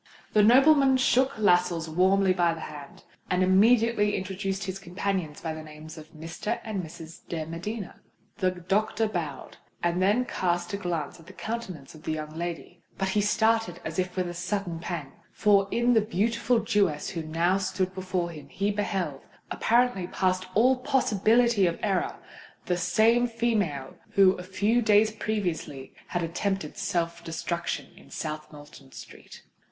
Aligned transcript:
The 0.33 0.41
nobleman 0.41 0.97
shook 0.97 1.37
Lascelles 1.37 1.87
warmly 1.87 2.33
by 2.33 2.55
the 2.55 2.61
hand, 2.61 3.03
and 3.29 3.43
immediately 3.43 4.15
introduced 4.15 4.63
his 4.63 4.79
companions 4.79 5.41
by 5.41 5.53
the 5.53 5.61
names 5.61 5.95
of 5.95 6.11
Mr. 6.11 6.59
and 6.63 6.81
Miss 6.81 7.19
de 7.29 7.45
Medina. 7.45 7.99
The 8.37 8.49
doctor 8.49 9.07
bowed, 9.07 9.57
and 9.83 10.01
then 10.01 10.25
cast 10.25 10.73
a 10.73 10.77
glance 10.77 11.19
at 11.19 11.27
the 11.27 11.33
countenance 11.33 11.93
of 11.93 12.01
the 12.01 12.13
young 12.13 12.35
lady: 12.35 12.81
but 12.97 13.09
he 13.09 13.21
started 13.21 13.79
as 13.85 13.99
if 13.99 14.15
with 14.15 14.27
a 14.27 14.33
sudden 14.33 14.79
pang,—for 14.79 15.67
in 15.69 15.93
the 15.93 16.01
beautiful 16.01 16.61
Jewess 16.61 17.09
who 17.11 17.21
now 17.21 17.59
stood 17.59 17.93
before 17.93 18.31
him, 18.31 18.49
he 18.49 18.71
beheld—apparently 18.71 20.07
past 20.07 20.47
all 20.55 20.77
possibility 20.77 21.67
of 21.67 21.77
error—the 21.83 22.77
same 22.77 23.27
female 23.27 23.95
who 24.13 24.31
a 24.31 24.41
few 24.43 24.81
days 24.81 25.11
previously 25.11 25.93
had 26.07 26.23
attempted 26.23 26.75
self 26.75 27.23
destruction 27.23 27.89
in 27.95 28.09
South 28.09 28.51
Moulton 28.51 28.91
Street. 28.93 29.43